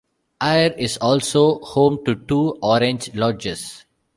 [0.41, 3.85] Ayr is also home to two Orange Lodges.